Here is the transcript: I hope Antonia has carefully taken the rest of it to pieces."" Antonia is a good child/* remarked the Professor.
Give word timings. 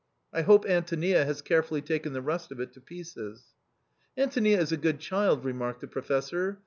I 0.33 0.41
hope 0.41 0.65
Antonia 0.65 1.25
has 1.25 1.43
carefully 1.43 1.83
taken 1.83 2.13
the 2.13 2.23
rest 2.23 2.51
of 2.51 2.59
it 2.59 2.73
to 2.73 2.81
pieces."" 2.81 3.43
Antonia 4.17 4.59
is 4.59 4.71
a 4.71 4.77
good 4.77 4.99
child/* 4.99 5.45
remarked 5.45 5.81
the 5.81 5.87
Professor. 5.87 6.59